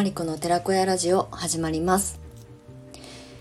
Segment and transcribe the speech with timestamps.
[0.00, 2.18] マリコの寺子屋ラジオ始まります。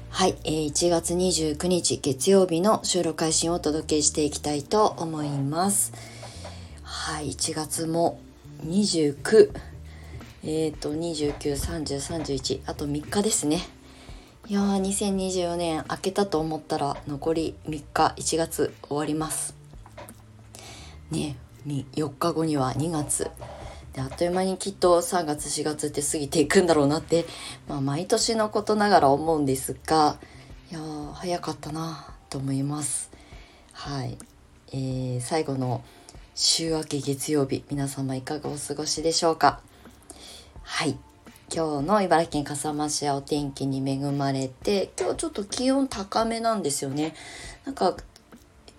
[0.09, 5.93] はい、えー、1月29日月曜日の収録配信をお届けしていきたいと思います。
[6.83, 8.19] はい1月も
[8.65, 9.51] 29
[10.43, 13.62] えっ、ー、と293031あと3日ですね。
[14.49, 19.55] いやー2024年明けたと思ったら残り3日1月終わります。
[21.09, 23.31] ね4日後には2月。
[23.99, 27.26] であっという間にきっと3月4月って過ぎていくんだろうなって、
[27.67, 30.17] まあ、毎年のことながら思うんですが
[30.71, 30.80] いや
[31.16, 33.12] 早かったなと思います。
[33.73, 34.17] はい、
[34.71, 35.84] えー、最後の
[36.34, 39.59] 週明け月曜日皆様いかがお過ごしでしょうか？
[40.63, 40.98] はい。
[41.54, 47.16] 今日の茨城県笠間市はお天気に恵まれて今日ちょっと気温高めなんですよね。
[47.66, 47.98] なんか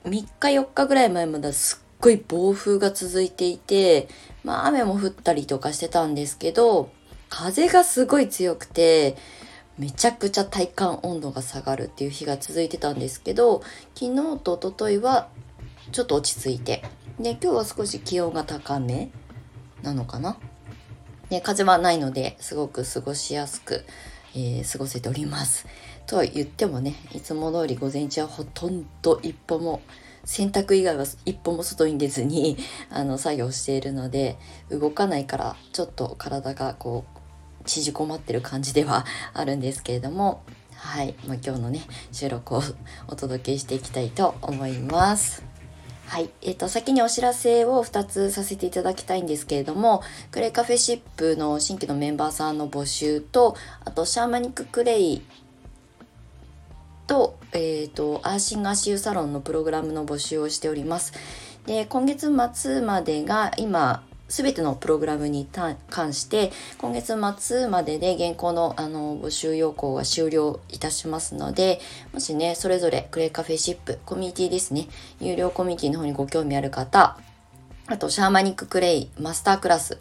[0.05, 4.09] 3日4日ぐらい前まですっごい暴風が続いていて
[4.45, 6.91] まあ雨も降ったりとかしてたんですけど、
[7.29, 9.17] 風がすごい強くて、
[9.79, 13.63] めちゃくちゃ体感温度が下がるっていう日が続いてたんですけど、
[13.95, 15.29] 昨日と一昨日は
[15.93, 16.83] ちょっと落ち着いて、
[17.19, 19.11] で、今日は少し気温が高め
[19.83, 20.37] なのかな？
[21.29, 23.85] で、風はないので、すごく過ごしやすく、
[24.35, 25.67] えー、過ごせております。
[26.07, 29.81] とは言ってもね、いつも通り午前中はほとんど一歩も
[30.31, 32.57] 洗濯以外は一歩も外に出ずに
[32.89, 34.39] あの作業しているので
[34.71, 40.43] 動かないからちょっと体がこう縮こまってる感じでは あるんですけれども
[40.77, 41.81] はい、まあ、今日のね
[42.13, 42.63] 収録を
[43.09, 45.43] お届けしていきたいと思います。
[46.07, 46.31] はい。
[46.43, 55.23] えっ、ー、と、先にお知らせを2つさせていただきたいんですけれども、クレイカフェシップの新規のメンバーさんの募集と、あと、シャーマニッククレイ
[57.11, 61.13] と、えっ、ー、と、アーシングアシュサロンのプログラムの募集をしております。
[61.67, 71.81] で、今月末までが今、すべてのプログラムに関して、今月末までで現行のあの募集要項が終了いたしますので、
[72.15, 74.87] もしね、それぞれクレイカフェシップ、コミュニティですね、
[75.21, 77.19] 有料コミュニティの方にご興味ある方、
[77.89, 79.99] あと、シャーマニッククレイマスタークラス、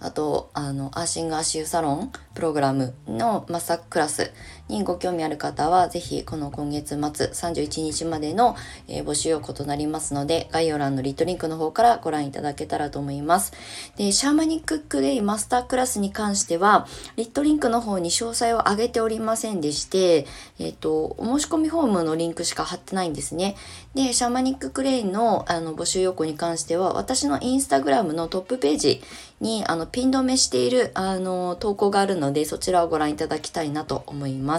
[0.00, 4.32] あと、あの、アーシングアシューサロンプログラムのマスタークラス
[4.68, 8.56] にご興味ある方は、ぜひこの今月末31日までの、
[8.88, 13.52] 募集要項となりますので、概要欄のリットリンクの方からご覧いただけたらと思います。
[13.96, 20.26] で、シャーマニッククレイマスタークラスに関しては、リットリンクの方に詳細を上げておりませんでして、
[20.58, 23.56] えっ、ー、と、お申し込みフォームのリンクしか貼ってないんですね。
[23.94, 29.02] で、シャーマニッククレイのあの募集要項に関しては、私のインスタグラムのトップページ
[29.40, 34.55] にあのピン止めしているあの投稿があるので、そちらをご覧いただきたいなと思います。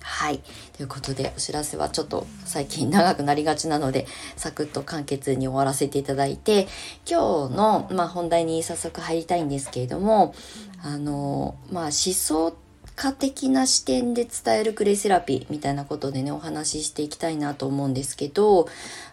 [0.00, 0.40] はい。
[0.76, 4.06] ということで、お知らせはちょっと最近長くなりがちなので、
[4.36, 6.66] サクッと簡潔に終わらせていただいて、
[7.08, 10.34] 今日の、まあ、本題に早速入りたいんですけれども、
[10.82, 12.56] あの、まあ、思想
[12.96, 18.68] 家的な視点で伝えるクレイセラピーみたいなことでね、お話ししていきたいなと思うんですけど、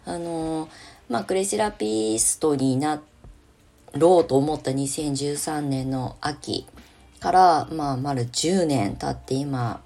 [0.05, 0.69] あの、
[1.09, 3.01] まあ、クレイセラピストにな
[3.93, 6.65] ろうと思った2013年の秋
[7.19, 9.81] から、まあ、丸10年経って今、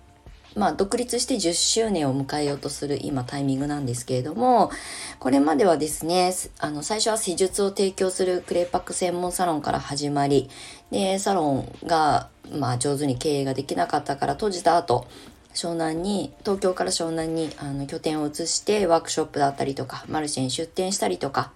[0.56, 4.72] まあ、独立して10周年を迎えようとする今タイミングなんですけれども、
[5.20, 10.50] これまではですね、あの、最初は施術を提供するクレイパック専門サロンから始まり、
[10.92, 15.08] で、サロンが、まあ、上手に経営ができなかったから閉じた後、
[15.54, 21.52] 湘南に、東京から湘南にあの拠点を移してワークショップだったりとか、マルシェに出店したりとか、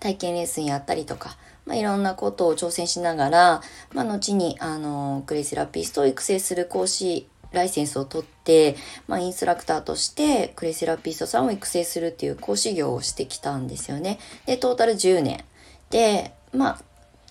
[0.00, 1.36] 体験レッスンやったりとか、
[1.66, 8.76] まあ、いろんなことを挑戦しながら、まあ、後に、あの、クレイセラピストを育成する講師ライセンスを取って、
[9.06, 14.18] まあ、インストラクターとしてクレイセラピストさんを育成するっていう講師業をしてきたんですよね。
[14.46, 15.44] で、トータル10年。
[15.90, 16.78] で、まあ、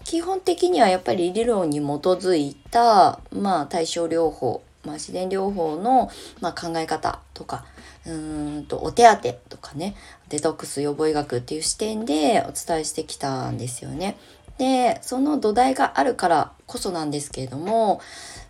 [0.04, 6.10] 基本的にはやっぱり理論に基づいた、まあ、対症療法、まあ、自然療法の、
[6.42, 7.66] まあ、考え方とか、
[8.06, 8.12] う
[8.60, 9.96] んと、お手当とかね、
[10.30, 14.18] デトックス予防医学っていう視点でお伝えしてきたんですよね。
[14.58, 18.02] で、その土台があるからこそなんですけれども、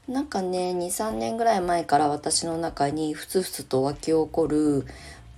[0.08, 4.86] なんかね、2、3年ぐらい前から私の中にふつふつと湧き起こる、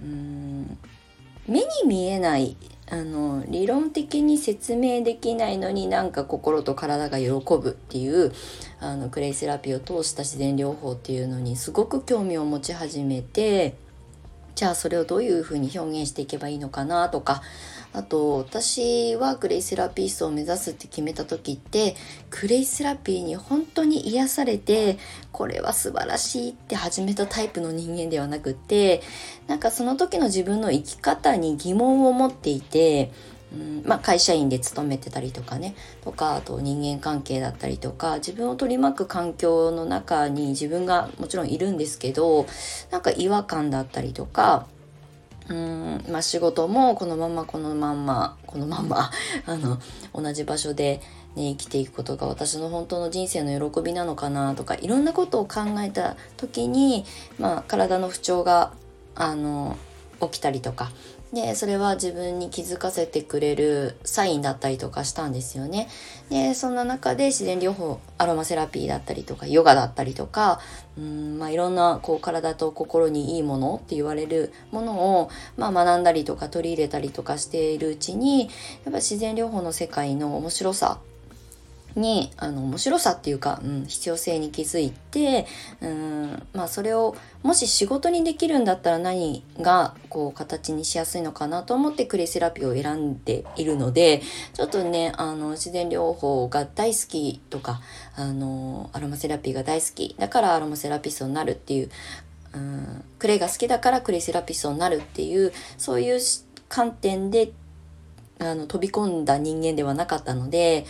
[0.02, 0.78] うん、
[1.48, 2.58] 目に見えない
[2.88, 8.32] あの理論的に説明できないのになんか心と体が喜ぶっていう
[8.80, 13.76] あのクレイセラピーを通した自然療法っていうのにすごく興味を持ち始めて
[14.56, 17.42] じゃあそれをどういうふうに表現していけばいいのかなとか。
[17.96, 21.96] あと私はクレイセラピストを目指すって決めた時って
[22.30, 24.98] クレイセラピーに本当に癒されて
[25.32, 29.02] これは素晴らしいって始めたタイプの人間ではなくって
[29.48, 33.14] なんかその時の自分の生き方に疑問を持っていて
[33.54, 35.76] うんまあ、会社員で勤めてたりとかね。
[36.04, 42.46] とかあと人間関係だったりとか自分を取り巻く環境の中に自分がもちろんいるんですけど
[42.92, 44.66] なんか違和感だったりとか
[45.48, 49.12] うんまあ、仕事もこのままこのまんまこのまんま
[49.46, 49.78] あの
[50.14, 51.02] 同じ場所で、
[51.36, 57.06] ね、生きていくことが私の本当の人生の喜びなのかなとかいろんなことを考えた時に、
[57.38, 58.72] まあ、体の不調が
[59.14, 59.78] あの
[60.20, 60.92] 起きたりとか
[61.36, 65.90] でそれは自分に気づかせてくれるサインだったりとかしたんですよね。
[66.30, 70.62] でそんな中で自然療法アロマセラピーだったりとかヨガだったりとか
[70.98, 78.50] うん、まあ、いろんなこう体と心にいいものって言われるものを、まあ、学んだりとか取り入れたりとかしているうちにやっ
[78.86, 81.00] ぱ自然療法の世界の面白さ
[81.96, 85.46] にあの面白さっていうか、うん、必要性に気づいて、
[85.82, 94.22] うんまあ、それをもし仕事にできるんだったら何がこう形にしやすいのかなと思ってクレセラピーを選んでいるので
[94.54, 97.82] ちょっとねあの自然療法が大好きとか
[98.16, 101.90] あのアロマセラピーが大好きだからアロマセラピストになるっていう
[102.54, 106.20] うん、クレイが好きだからクレイセラピストになるっていうそういう
[106.70, 107.52] 観点で
[108.40, 110.86] あの飛び込んだ人間ではなかったので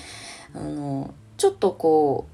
[0.55, 2.27] あのちょっとこ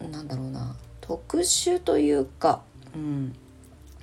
[0.00, 2.62] うなんだろうな特殊というか、
[2.94, 3.34] うん、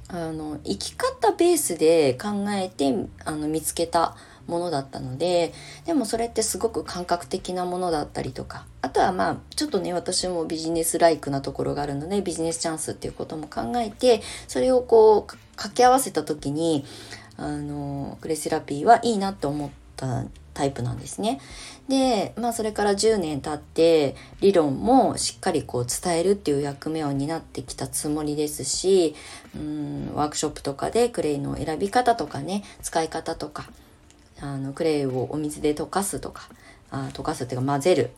[0.07, 2.93] あの生き方ベースで考えて
[3.25, 4.15] あの見つけた
[4.47, 5.53] ものだったので
[5.85, 15.23] でもそれってすごく感覚的なものだったりとかあとはまあちょっとね私もビジネスライクなところがあるのでビジネスチャンスっていうことも考えてそれをこう
[15.55, 16.85] 掛け合わせた時に
[17.37, 20.25] あのクレセラピーはいいなと思った
[20.59, 21.39] タイプなんですね。
[21.87, 29.15] で、まあそれから10年経って理論もしっかりこう伝えるっていう役目を担ってきたつもりですし、
[29.55, 33.69] うんワークショップとかでクレイの選び方とかね、使い方とか、
[34.41, 36.49] あのクレイをお水で溶かすとか、
[36.91, 38.11] あ溶かすっていうか混ぜる、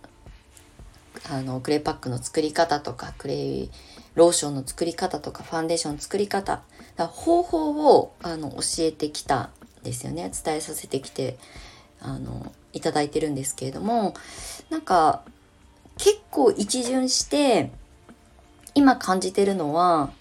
[1.30, 3.70] あのクレイパックの作り方とか、クレイ
[4.16, 6.64] ローションの作り方とか、ファンデーションの作り方、
[6.98, 9.50] 方法をあの教えてきたん
[9.84, 10.32] ですよね。
[10.44, 11.38] 伝えさせてきて
[12.02, 14.14] あのいただいてるんですけれども
[14.70, 15.22] なんか
[15.98, 17.72] 結構一巡して
[18.74, 20.12] 今感じてるのは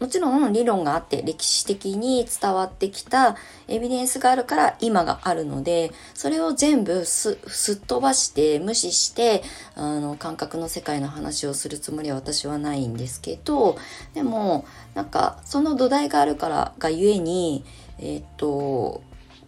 [0.00, 3.36] もちろん理論があって歴史的に伝わってきた
[3.68, 9.42] エビデンスがあるから今があるのでそれを全部すっ飛ばして無視して
[9.76, 13.78] あの感覚の世界の話をするつもりは私はないんですけど
[14.14, 17.64] でもなんかその土台があるからがゆえに
[17.98, 19.00] えっ、と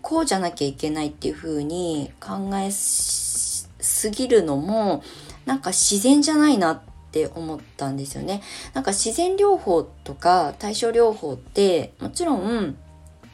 [0.06, 3.68] こうじゃなきゃいけないっていう風に考えす
[4.12, 5.02] ぎるのも
[5.46, 6.80] なんか自然じゃないなっ
[7.10, 8.40] て思ったんですよね。
[8.72, 12.76] なんか自然療法とか対症療法ってもちろん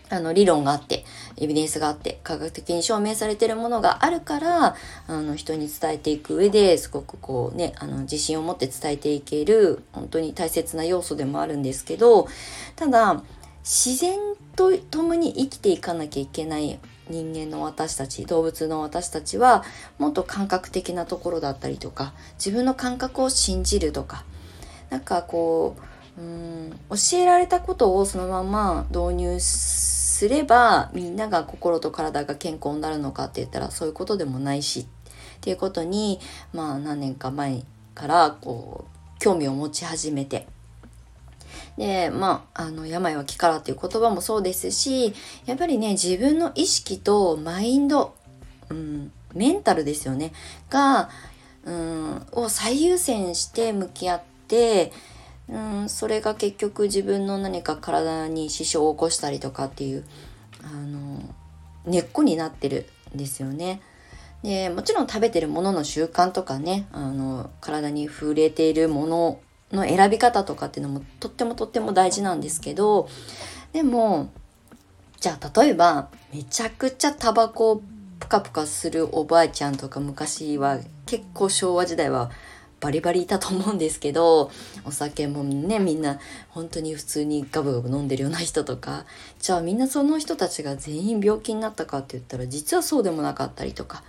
[0.09, 1.05] あの理論があって
[1.37, 4.75] エビデンスがあって科学的に証明されてるものがあるから
[5.09, 12.29] あの人に伝えていく上ですごくこうねあの自信を持って伝えていける本当に大切な要素でもあるんですけど
[12.77, 13.23] ただ
[13.63, 14.19] 自然
[14.57, 16.79] と共に生きていかなきゃいけない
[17.09, 19.65] 人間の私たち動物の私たちは
[19.99, 24.25] もっと感覚的なところだったりとか自分の感覚を信じるとか。
[24.93, 25.75] なんかこ
[26.19, 34.87] ううん教えられたことをそのまま導入すればみんなが心と体が健康になるのかって言ったらそういうことでもないしっ
[35.41, 36.21] ていうことに
[36.53, 37.63] まあ何年か前
[37.95, 40.47] からこう興味を持ち始めて。
[41.77, 45.15] で、まあ、あの、病は気からっていう言葉もそうですし、
[45.47, 48.15] やっぱりね、自分の意識とマインド、
[48.71, 50.33] うん、メンタルですよね、
[50.71, 51.09] が、
[51.65, 54.93] うん、を最優先して向き合って、
[55.49, 60.05] うん、それが結局自分の何か体に支障を起こしたりとかっていう、
[60.63, 61.21] あの、
[61.85, 63.81] 根っこになってるんですよね。
[64.43, 69.41] でもちろん食べてるものの習慣とかねあの体に触れているもの
[69.73, 73.09] の選び方とかっていうのもとってもとっても大事なんですけど
[73.73, 74.31] でも
[75.21, 77.83] じゃあ例えばめちゃくちゃタバコを
[78.21, 82.31] プカプカするおばあちゃんとか昔は結構昭和時代は
[82.83, 84.51] バリバリいたと思うんですけど
[84.85, 89.07] お酒もねみんな本当に普通にガブガブ飲んでるような人とか
[89.39, 94.03] じゃあみんなその人たちが全員病気になったかって言ったら実はそうでもなかったりとか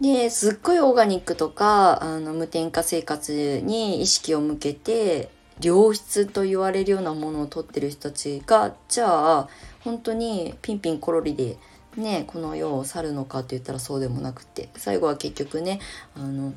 [0.00, 5.30] ですっごいオーガニックとかあの無添加生活に意識を向けて
[5.62, 9.48] 良質と言われるようなものを取ってる人たちがじゃあ
[9.80, 11.56] 本当にピンピンコロリで
[11.96, 15.80] ねこの世を去るのかって言ったらそうでもなくて最後は結局ね
[16.14, 16.52] あの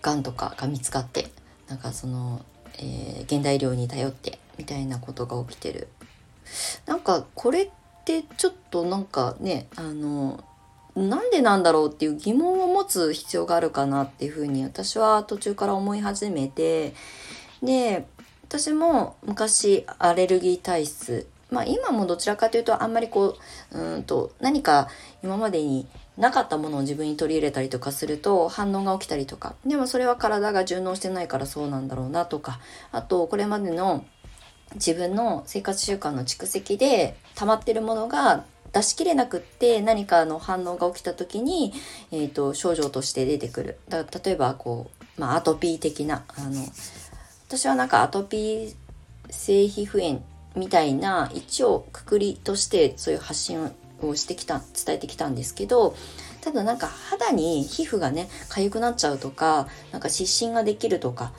[0.00, 1.26] がんとかが見つかって
[1.66, 2.44] なんかその、
[2.78, 5.88] えー、現代医療に頼ってみたいなことが起きてる。
[6.86, 7.70] なんかこれっ
[8.04, 10.44] てちょっとなんかねあの
[10.94, 16.94] なんでなんだろうっていう疑問を持つ必要があるかなっていうふうに私は途中から思い始めて
[17.62, 18.06] で
[18.42, 23.36] 私も昔アレルギー体質まあ今もどちらかというとあんまりこ
[23.72, 24.88] ううんと何か
[25.22, 25.86] 今までに
[26.18, 34.04] なかったものを自分に取り入れたりとかすると反応が起きたりとかでもそれは体が順応してないからそうなんだろうなとかあとこれまでの
[34.74, 41.72] 自分の生活習慣の蓄積で溜まってるものが出し切れなくって何かの反応が起きた時に、
[42.10, 43.78] えーと、症状として出てくる。
[43.88, 46.64] だ例えばこう、まあ、アトピー的なあの
[47.48, 48.74] 私はなんかアトピー
[49.30, 50.22] 性皮膚炎
[50.56, 55.94] みたいな一応くくりとしてそういう発信をしてきた伝えてきたんですけど
[56.40, 61.32] ただなんか肌に皮膚がね痒くなっちゃうとかなんか湿疹ができるとか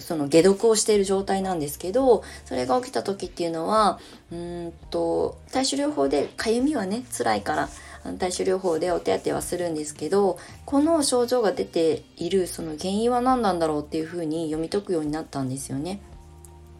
[0.00, 3.98] その解毒をしている状態なんですけどそれが起きた時っていうのは
[4.32, 7.68] うんと対処療法でかゆみはね辛いから
[8.18, 16.00] 対処療法でお手当てはするんですけどこの症状が出ているその原因は何なんだろうっていうふうに読み解くようになったんですよね。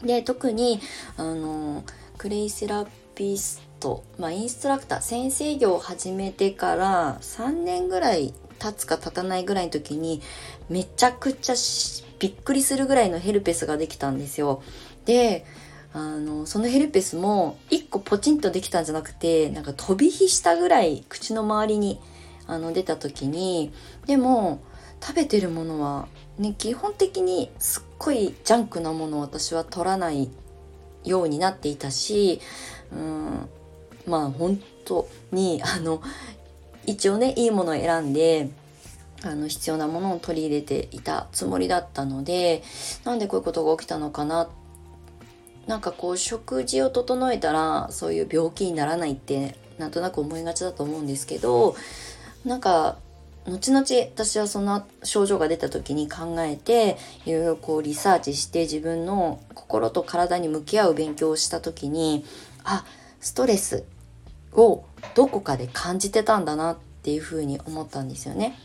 [0.03, 0.81] で特に
[1.17, 1.83] あの
[2.19, 10.23] クレイセラピスト、まあ、インストラクター先生業を始めてから3年ぐらい経つか経たないぐらいの時に
[10.69, 11.57] めちゃくちゃ
[12.19, 14.63] びっくりするぐらいのヘルペスができたんですよ。
[15.05, 15.45] で
[15.93, 21.99] あのそのヘルペスも1個ポチンとできたんじゃなくてなんか飛び火したぐらい口の周りに
[22.47, 23.73] あの出た時に
[24.07, 24.61] でも
[25.01, 26.07] 食べてるものは、
[26.39, 30.29] ね、基本的にすっごいジャンクなものを私は取らない
[31.05, 32.41] ようになっていたし
[32.93, 33.49] うん
[34.07, 36.03] まあ本当にあの
[36.85, 38.51] 一応ねいいものを選んで
[39.23, 42.63] あの必要なものを取り入れていたつもりだったので
[43.05, 44.49] なんでこういうことが起きたのかな
[45.67, 51.75] なんかこう食事を整えたらそういう病気にならないってなんとなく思いがちだと思うんですけど
[52.45, 52.97] なんか
[53.47, 62.25] 後々私はその症状が出た時に考えていろいろこうリサーチして自分の心と体に向き合う勉強をした時に
[62.65, 62.85] あ
[63.21, 63.85] ストレス
[64.53, 68.59] をどこかで感じてたんだなっていうふうに思ったんですよね。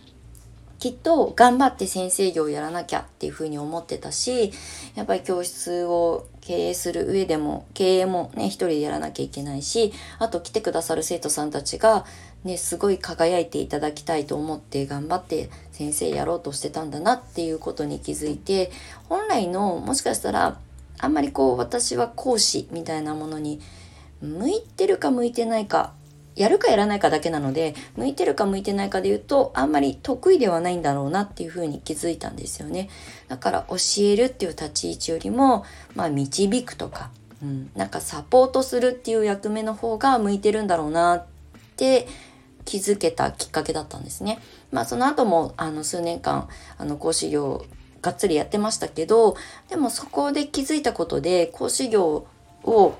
[0.81, 4.51] きっと頑張って先生業をやらなきゃっていうふうに思ってたし
[4.95, 12.03] やっぱり教室を経営する上でも経営もね一人でやらなきゃいけないしあと来てくださる生徒さんたちが
[12.43, 18.71] ねすごい輝いていただきたいと思って頑張って先生やろうとしてたんだなっていうことに気づいて
[19.07, 20.57] 本来のもしかしたら
[20.97, 23.61] あんまりこう私は講師みたいなものに
[24.19, 25.93] 向いてるか向いてないか
[26.35, 32.89] やるかやらないかだけなので向いてるか向いてないかで言うとあんまり得意ではないんだろうなっていうふうに気づいたんですよね。
[33.27, 37.11] だから教えるっていう立ち位置よりもまあ導くとか、
[37.41, 41.25] うん、なんかサポートするっていう役目の方が向いてるんだろうなっ
[41.75, 42.07] て
[42.65, 44.39] 気づけたきっかけだったんですね。
[44.71, 46.47] まあその後もあの数年間
[46.77, 47.65] あの講師業
[48.01, 49.35] がっつりやってましたけど
[49.69, 52.25] でもそこで気づいたことで講師業
[52.63, 52.95] を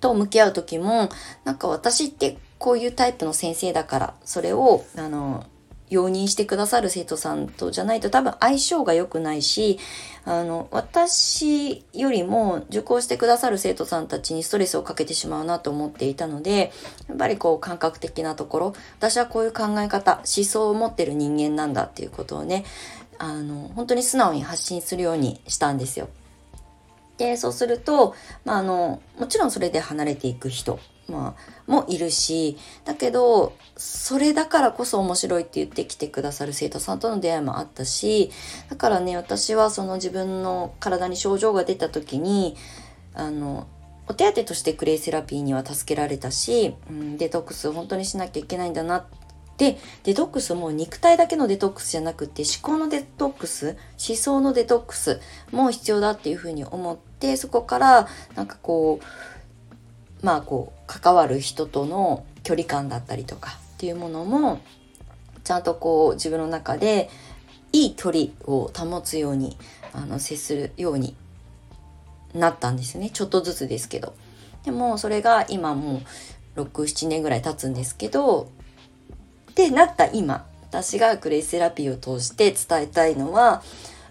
[0.00, 1.08] と向き合う時も
[1.44, 5.46] なんか私ってこういうタイプの先生だからそれをあの
[5.90, 9.78] 容認してくださる生徒さんとじゃないと多分相性が良くないし
[10.24, 16.72] あの私よりも受講してくださる生徒さんたちにストレスをかけてしまうなと思っていたので
[17.08, 22.64] やっぱりこう感覚的なところ私はこういう考え方思想を持ってる人間なんだっていうことをね
[23.18, 26.08] あの本当に素直に発信するようにしたんですよ。
[27.18, 38.30] でそうすると、まあ、あのもちろんそれで離れていく人、まあ、もいるしだけどそれだからこそ面白いって言ってきてくださる生徒さんとの出会いもあったし
[38.70, 42.56] だからね私はその自分の体に症状が出た時に
[43.14, 43.66] あの
[44.06, 49.04] お手当としてクレイセラピーには助けられたし、うん、デトックス本当にしなきゃいけないんだなっ
[49.58, 53.76] でデトックスも肉体だけのデトックスじゃなくて思考のデトックス
[54.08, 64.60] 思想のデトックスも必要だっていうふうに思ってそこからなんかこうまあこう関わる人との距離感だったりとかっていうものも
[65.42, 67.10] ちゃんとこう自分の中で
[67.72, 69.56] いい距離を保つように
[69.92, 71.16] あの接するように
[72.32, 73.10] なったんですね。
[73.10, 74.14] ちょっとずつですけど。
[74.64, 76.02] でもそれが今も
[76.56, 78.50] う67年ぐらい経つんですけど
[79.58, 83.64] ってなった今私がクレイセラピーを通して伝えたいのは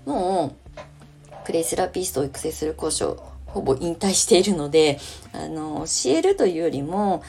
[0.05, 4.99] もうクレイセラピストを育成する講師をほぼ引退しているので
[5.31, 7.23] あの教えるというよりも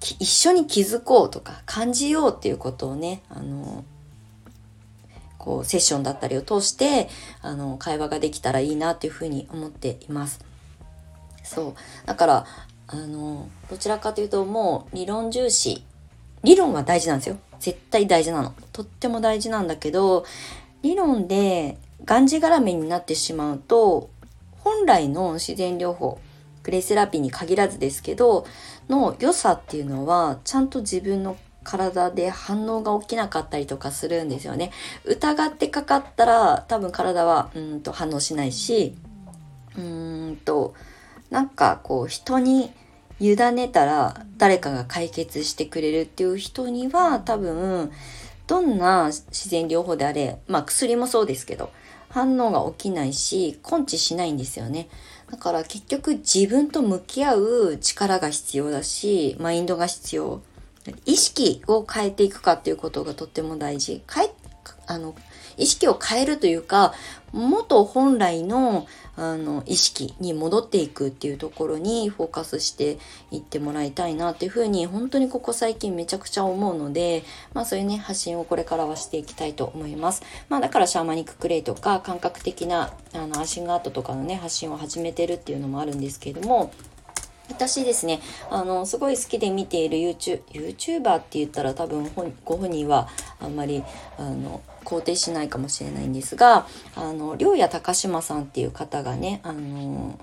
[0.00, 3.84] 一緒に気づこうとか感じようっていうことをねあの
[5.38, 7.08] こうセッションだったりを通して
[7.42, 10.40] あの会話ができたらいいなっていうふうに思っています。
[11.44, 12.46] そうだから
[12.88, 15.84] あのどちらかというともう理論重視
[16.42, 20.24] 理論は大事なんですよ絶対大事なのとっても大事なんだけど
[20.82, 24.10] 理論でがんじがらめになってしまうと
[24.58, 26.20] 本来の自然療法
[26.62, 28.46] クレイセラピーに限らずですけど
[28.88, 34.72] の良さっていうのはちゃんと自分の体で反応が起きなかったりとかするんですよね。
[35.04, 38.96] 疑ってかかったら多分体はうんと反応しないし
[39.76, 40.74] うーんと
[41.30, 42.72] なんかこう人に
[43.22, 47.92] 委ねたら誰かが解決してくれるっていう人には多分
[48.48, 51.70] どんな自然療法であれまあ薬もそうですけど
[52.08, 54.88] 反応が起きないし根治しないんですよね。
[55.30, 60.42] だから結局自分と向き合う力が必要だしマインドが必要
[61.06, 64.02] 意識を変えていくかっていうことがとっても大事。
[64.12, 64.30] 変え
[64.86, 65.14] あの
[65.56, 66.92] 意識を変えるというか
[67.32, 72.98] 元本来のあの意識に戻っていくっていうところにフォーカスして
[73.30, 80.22] いってもらいたいなっていうふうに本当にここ最近めちゃくちゃ思うのでまあそういうね発信をこれからはしていきたいと思います。
[80.48, 86.72] まあだからシャーマニッククレイとか感覚的なあのアーシングアートとかのね発信を始めてるっていうのもあるんですけれども
[87.48, 92.10] 私ですね、あの、すごい好きで見ている YouTube、YouTuber って言ったら多分
[92.44, 93.08] ご本人は
[93.40, 93.84] あんまり、
[94.16, 100.18] あの、肯定しないかもしれないんですが、あの、りょうや高島さんっていう方がね、あの、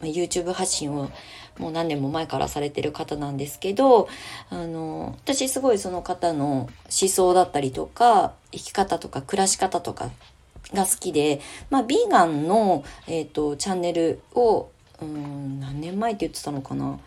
[0.00, 1.10] YouTube 発信を
[1.58, 4.08] もう何年も前からされてる方なんですけど、
[4.50, 6.68] あの、私すごいその方の
[7.00, 10.10] 思想だったりとか、生き方とか暮らし方とか
[10.72, 11.40] が好きで、
[11.70, 14.68] まあ、ビーガンの、えっ、ー、と、チャンネルを
[15.00, 16.98] うん何年前って言ってたのかな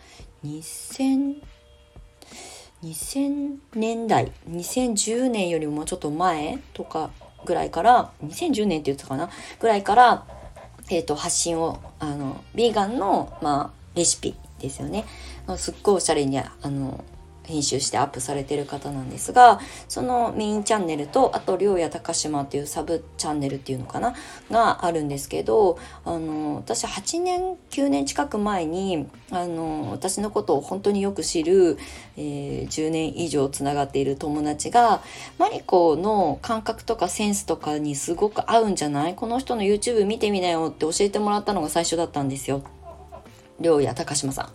[0.45, 1.41] ？2000
[2.83, 7.11] 2000年代2010年よりもちょっと前とか
[7.45, 9.29] ぐらいから2010年って言ってたかな？
[9.59, 10.25] ぐらいから、
[10.89, 15.05] えーと、発信をあのビーガンの、まあ、レシピですよね。
[15.57, 17.03] すっごいおしゃれにあの
[17.51, 24.15] 編集してアップされてる方なんですがそのメインチャンネルとあとりょうや高島っていうサブチャンネルっていうのかな？
[24.49, 31.77] があるんですけどあの私8年9年近く前にあの私のことを本当によく知る、
[32.17, 35.01] えー、10年以上つながっている友達が
[35.37, 39.15] マリコの感覚とかセンスとかにすごく合うんじゃない？
[39.15, 42.63] この人の YouTube 見てみなよって教えてもらったのが最初だったんですよ。
[43.59, 44.49] りょうや高島さん。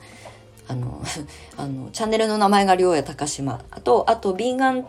[0.68, 1.02] あの
[1.56, 4.86] あのチャンネルの名前が良也高島あとあとビーガン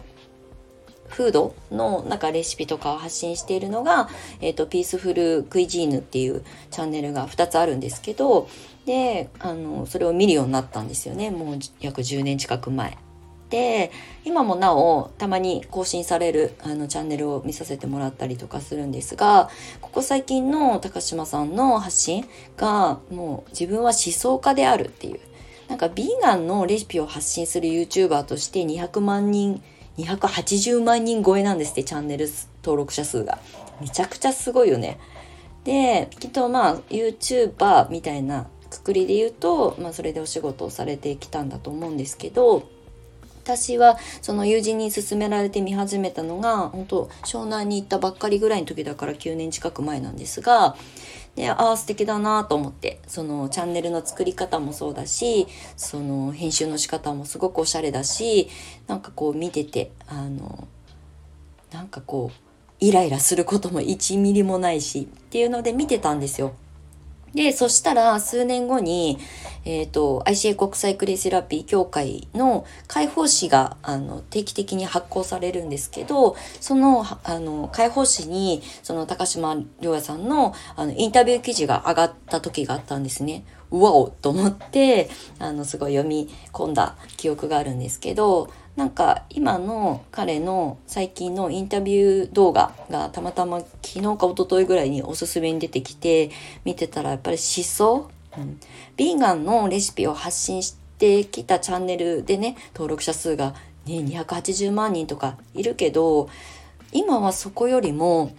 [1.10, 4.10] フードのなんかレシピとかを発信しているのが、
[4.42, 8.50] えっ、ー、と、ピースフルクイジーヌっていうチャンネルが2つあるんですけど、
[8.86, 11.32] で、あの、それを見るようになったんですよね。
[11.32, 12.98] もう約10年近く前。
[13.50, 13.92] で、
[14.26, 19.50] 今もなお、たまに更新されるあのチャンネルを見させてもらったりとかするんですが、
[19.82, 22.26] ここ最近の高島さんの発信
[22.58, 25.20] が、もう自分は思想家であるっていう。
[25.68, 29.62] なんかビーガンのレシピを発信する YouTuber として200万人、
[29.98, 32.28] 280万人超えなんですって、チャンネル
[32.64, 33.40] 登録者数が。
[33.82, 35.00] めちゃくちゃすごいよね。
[35.64, 42.64] で、きっとまあ YouTuber みたいなくくりで言うと、まあそれでお仕事をされてきたんだと思うんですけど、
[43.48, 50.76] 私はその友人に勧められて見始めたのが本当湘南に行ったばっかりぐらいの時だから9年近く前なんですが
[51.38, 55.48] で、ああ、素敵だなと思って、そのチャンネルの作り方もそうだし、
[55.78, 58.50] その編集の仕方もすごくおしゃれだし、
[58.88, 60.68] なんかこう見てて、あの、
[61.72, 62.38] なんかこう、
[62.80, 66.54] イライラすることも1ミリもないしっていうので見てたんですよ。
[67.38, 69.20] で、そしたら数年後に、
[69.64, 83.46] えっ、ー、と、ICA 国際クレイセラピー協会の解放誌が、あの、定期的に発行されるんですけど、その、あの、解放誌に、その、高島良也さんの、あの、インタビュー記事が上がった時があったんですね。
[83.72, 96.30] うわおと思って、あの、すごい読み込んだ記憶があるんですけど、なんか今の彼の最近のインタビュー動画がたまたま昨日か一昨日ぐらいにおすすめに出てきて
[96.64, 98.60] 見てたらやっぱり思想、うん、
[98.96, 103.56] ビーガンのレシピを発信してきたチャンネルでね登録者数が
[103.88, 106.30] ね280万人とかいるけど
[106.92, 108.36] 今はそこよりも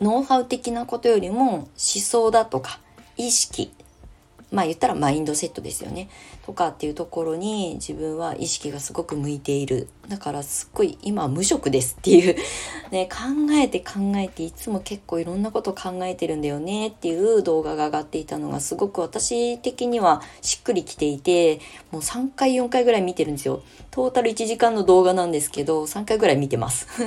[0.00, 2.80] ノウハウ的なことよりも思想だとか
[3.16, 3.72] 意識
[4.50, 6.08] まあ言ったらマインドセットですよね。
[6.44, 9.88] とかっていうところに自分は意識がすごく向いている。
[10.08, 12.36] だからすっごい今無職ですっていう
[12.90, 21.60] ね、考えて考えていつも結構いろんなこと考えてるんだよねっていう動画が上がっていたのがすごく私的にはしっくりきていて、
[21.92, 23.62] もう3回4回ぐらい見てるんですよ。
[23.92, 26.88] トータル1時間の動画なんですけど、3回ぐらい見てます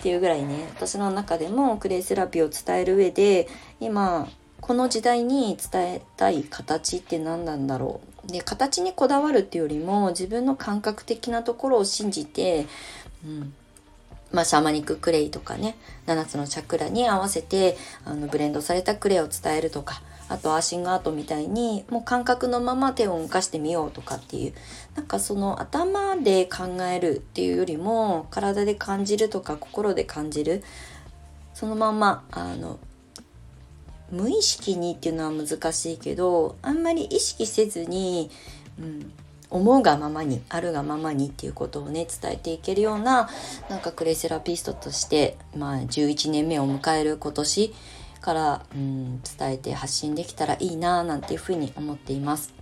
[0.00, 3.46] っていうぐらいね、私の中でもクレイセラピーを伝える上で、
[3.78, 4.28] 今、
[4.62, 8.32] この時代に伝えたい形って何なんだろう。
[8.32, 12.66] で形にこだわるっていうよりも自分の感覚的なところを信じて、
[13.26, 13.52] うん。
[14.30, 24.54] まあ、シャーマニッククレイとかね7つのチャクラに合わせてあのブレンドされたクレイを伝えるとかあとアーシングアートみたいにもう感覚のまま手を動かしてみようとかっていう。
[24.94, 30.62] なんかその頭で考えるっていうよりも体で感じるとか心で感じる。
[31.52, 32.78] そのままあの
[34.12, 38.30] 無意識にっていうのは難しいけどあんまり意識せずに、
[38.78, 39.12] うん、
[39.50, 43.28] 思うがままにあるがままにっていうことをね伝えていけるような
[43.68, 47.74] なんかクレイセラピストとして、まあ、11年目を迎える今年
[48.20, 52.54] から、うん、伝えて発信できたらいいななんていうふうに思っています。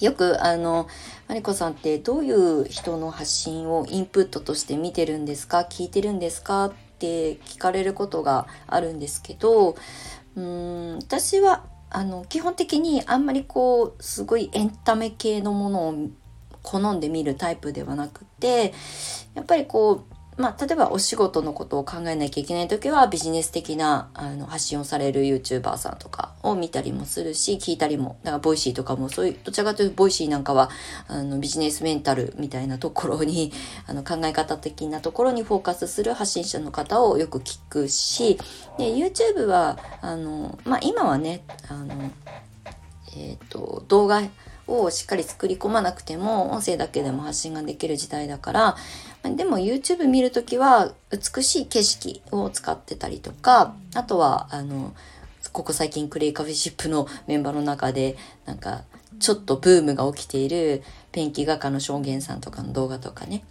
[0.00, 0.88] よくあの
[1.28, 5.60] マリコさんってどういう人の発信をインプットとして見てるんですか？
[5.60, 6.64] 聞いてるんですか？
[6.66, 9.76] って聞かれることがあるんですけど
[10.36, 16.08] うん私はあの基本的にあんまりこうすごいエンタメ系のものを
[16.62, 18.72] 好んで見るタイプではなくて
[19.34, 30.70] やっぱりこうまあ、例えばお仕事のことを考えなきゃいけない時はビジネス的なあの発信をされる YouTuber さんとかを見たりもするし聞いたりもだからボイシーとかもそういうどちらかというとボイシーなんかは
[31.06, 33.52] あのビジネスメンタルみたいなところに
[33.86, 38.38] あの考え方的なところにフォーカスする発信者の方をよく聞くし
[38.78, 42.10] で YouTube はあの、まあ、今はねあの、
[43.16, 44.22] えーと動画
[44.66, 48.76] をしっかり作り込まなくても音声だけでも発信ができる時代だから
[49.22, 54.94] でも YouTube 見るときは美しい景色を使ってたりとかあとはあの
[55.52, 58.82] ここ最近クレイカフェシップのメンバーの中でなんか
[59.20, 60.82] ちょっとブームが起きている
[61.12, 63.44] ペンキ画家の証言さんとかの動画とかね。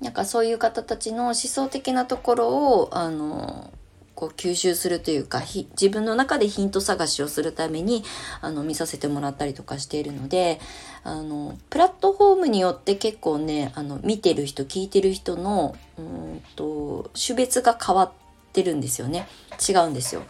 [0.00, 3.72] なんかそういう方たちの思想的なところをあの
[4.14, 8.04] こう吸収するというか自分の中でヒント探しをするために
[8.40, 10.60] あの見させてもらったりとかしているので
[11.02, 18.12] あのプラットフォームによって結構ねあの見てる人聞いてる人のうんと種別が変わっ
[18.52, 19.26] てるんですよね
[19.68, 20.22] 違うんですよ。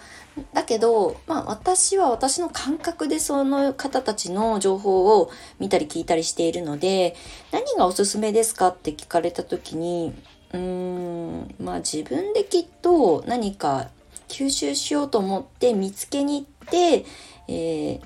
[0.53, 7.15] だけど、まあ私は私の感覚でその方たちの情報を見たり聞いたりしているので、
[7.53, 10.13] 何がおすすめですかって聞かれた時に、
[10.55, 13.89] うんまあ自分できっと何か
[14.29, 17.05] 吸収しようと思って見つけに行って、
[17.49, 18.01] えー、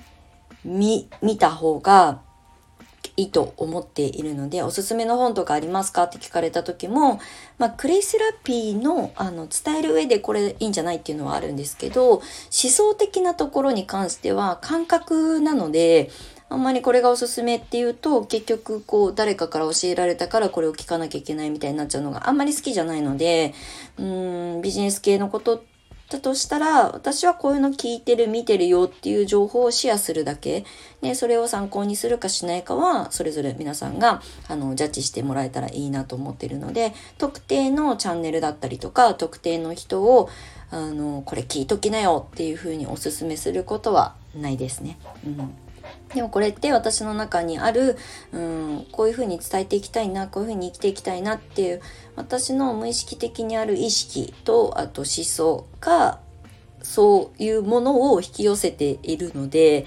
[0.63, 2.21] 見見た方が
[3.17, 7.19] いいと思っているのでおすすめの本とかありますかって聞かれた時も、
[7.57, 16.09] まあ、クレイセラピーのあの伝える上でこれいいんじゃないっていうのはあるんですけど思想的なところに関しては感覚なので
[16.49, 23.53] あんまりこれがおすすめっていうと結局こう誰かから教えられたからこれを聞かなきゃいけないみたいになっちゃうのがあんまり好きじゃないので
[23.97, 25.63] うんビジネス系のこと
[26.09, 30.65] だとしたら私はこういうの聞いてる見てるよっていう情報をシェアするだけ
[31.01, 40.29] でそれを参考にするかしないかはそれぞれ皆さんがあのジャッジしてもらえたらいいなと思ってるので特定のチャンネルだったりとか特定の人を
[40.71, 44.97] あのこれ聞いときなよっていうふうにおすすめすることはないですね。
[45.25, 45.53] うん
[46.13, 47.97] でもこれって私の中にある、
[48.31, 51.81] うん、こういうふうに伝えていきたいな、こういうふうに生きていきたいなっていう、
[52.15, 56.19] 私の無意識的にある意識と、あと思想が、
[56.81, 59.85] そういうものを引き寄せているので、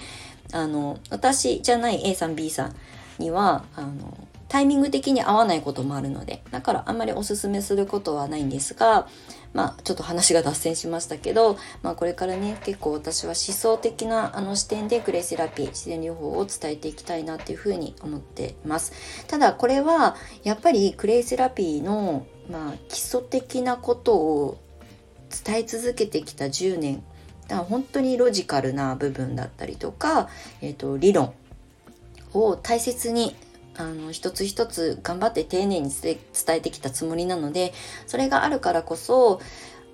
[0.53, 2.77] あの、私じゃない A さん B さん
[3.19, 4.17] には、あの、
[4.49, 9.09] タイミング的に合わないこともあるので、だからあんまりおすすめすることはないんですが、
[9.55, 18.93] まあちょっと話が脱線しましたけど、まあこれからね、結構私は思想的なあの視点でクレイセラピー、自然療法を伝えていきたいなっていうふうに思っています。
[19.27, 24.59] ただこれはやっぱりクレイセラピーのまあ基礎的なことを
[25.45, 27.03] 伝え続けてきた10年、
[27.49, 30.29] だから本当にロジカルな部分だったりとか、
[30.61, 31.35] えっ、ー、と理論
[32.33, 33.37] を大切に
[33.77, 37.73] あの一つ一つ頑張って丁寧に伝えてきたつもりなので
[38.07, 39.41] それがあるからこそ、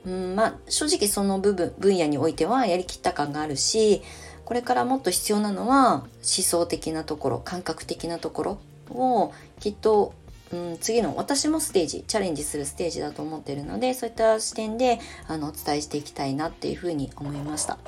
[0.04, 4.02] うん、まあ正直その部分分野においてはやりきった感があるし
[4.44, 8.58] これからもっと必要なのは思想的なところ感覚的なところ
[8.90, 10.14] をきっと
[10.50, 17.78] うん、次の私もステージチャレンジするステージだと思ってるのでそういった視点であのお伝えしていきたいなっていうふうに思いました。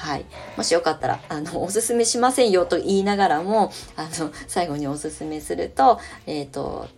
[0.00, 0.24] はい。
[0.56, 6.88] もしよかったら、あの、 おすすめしませんよと言いながらも、あの、最後におすすめすると、えっ、ー、と、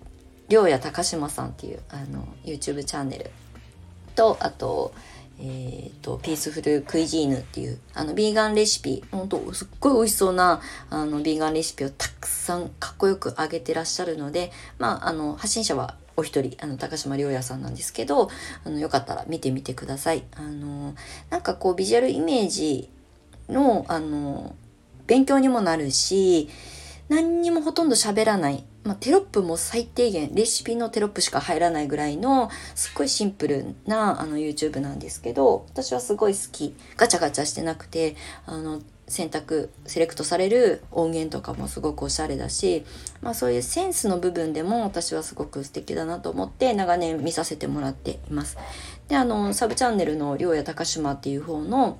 [0.48, 3.30] りょうや高島さんっていう、あの、YouTube チャンネル
[4.14, 4.94] と、あと、
[5.40, 18.30] えっ、ー、と、ピースフルクイジーヌっていう、あの、ビーガンレシピ、本当すっごい美味しそうな、あの、ビーガンレシピをたくさんかっこよく上げてらっしゃるので、まあ、あの、発信者はお一人、あの、高島良也さんなんですけど、
[18.64, 20.24] あの、よかったら見てみてください。
[20.36, 20.94] あの、
[21.30, 22.90] なんかこう、ビジュアルイメージ
[23.48, 24.54] の、あの、
[25.06, 26.48] 勉強にもなるし、
[27.08, 28.64] 何にもほとんど喋らない。
[28.84, 36.74] まあ、テロップも最低限、レシピのテロップしか入らないぐらいの、すっごいシンプルなあの YouTube なんですけど、私はすごい好き。
[36.96, 42.84] ガチャガチャしてなくて、あの、選択、セレクトされる音源とかもすごくおしゃれだし、
[43.20, 48.56] まあそういうセンスの部分でも私はすごく素敵だなと思って長年見させてもらっています。
[49.08, 51.98] で、あの、サブチャンネルのりょうや高島っていう方の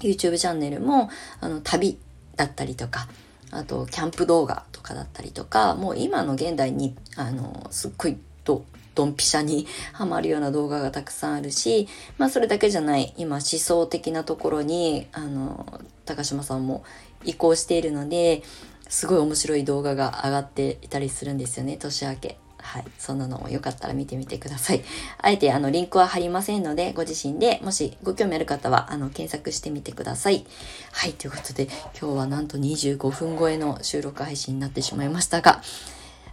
[0.00, 1.98] YouTube チャンネルも、あの、旅
[2.36, 3.08] だったりとか、
[3.50, 8.64] あと、キャンプ動画とかだったりとか、もう今の現代に、あの、すっごいと、
[8.96, 11.86] ドンピシャにハマるような動画がたくさんあるし、
[12.18, 16.82] まあそれだけじゃない、今思想的なところに、あの、高島さんも
[17.24, 18.42] 移行しているので、
[18.88, 22.38] すごい面白い動画が上がっていたりするんですよね、年明け。
[22.58, 22.84] はい。
[22.98, 24.82] そんなのもよかったら見てみてください。
[25.18, 30.44] あえてあのリンクは貼りませんので、ご自身でもしご興味ある方はあの検索してみてください。
[30.92, 31.12] はい。
[31.12, 31.68] ということで、
[32.00, 35.62] 今日はなんと25分超えの収録配信になってしまいましたが、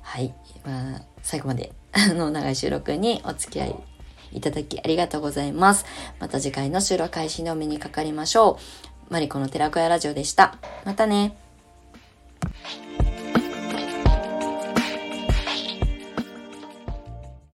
[0.02, 0.34] はい。
[0.66, 3.76] まあ、最後まであの、長い収録にお付き合い
[4.34, 5.86] いただきありがとうございます。
[6.20, 8.60] また次回の収録開始にお目にかかりましょ
[9.10, 9.14] う。
[9.14, 10.58] マリコの寺子屋ラジオでした。
[10.86, 11.38] またね。